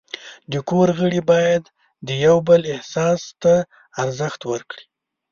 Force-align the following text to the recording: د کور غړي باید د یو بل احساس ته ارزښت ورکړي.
د 0.51 0.53
کور 0.69 0.87
غړي 0.99 1.21
باید 1.31 1.63
د 2.07 2.09
یو 2.25 2.35
بل 2.47 2.61
احساس 2.73 3.21
ته 3.41 3.53
ارزښت 4.03 4.41
ورکړي. 4.51 4.85